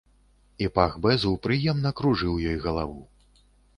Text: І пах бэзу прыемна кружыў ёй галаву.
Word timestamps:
І 0.65 0.69
пах 0.77 0.95
бэзу 1.03 1.33
прыемна 1.45 1.89
кружыў 1.99 2.33
ёй 2.53 2.57
галаву. 2.65 2.99